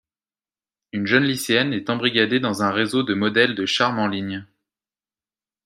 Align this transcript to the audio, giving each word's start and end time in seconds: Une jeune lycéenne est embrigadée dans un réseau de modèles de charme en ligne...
Une 0.93 1.05
jeune 1.05 1.25
lycéenne 1.25 1.73
est 1.73 1.91
embrigadée 1.91 2.39
dans 2.39 2.63
un 2.63 2.71
réseau 2.71 3.03
de 3.03 3.13
modèles 3.13 3.53
de 3.53 3.67
charme 3.67 3.99
en 3.99 4.07
ligne... 4.07 4.47